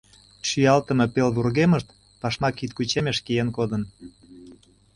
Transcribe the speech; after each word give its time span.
Шӱялтыме 0.47 1.05
пел 1.13 1.29
вургемышт 1.35 1.87
пашма 2.21 2.49
кидкучемеш 2.51 3.17
киен 3.25 3.49
кодын. 3.57 3.83